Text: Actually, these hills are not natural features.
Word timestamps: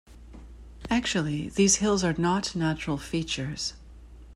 Actually, 0.89 1.49
these 1.49 1.75
hills 1.75 2.03
are 2.03 2.15
not 2.17 2.55
natural 2.55 2.97
features. 2.97 3.73